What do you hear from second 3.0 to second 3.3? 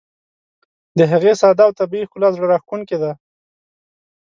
ده.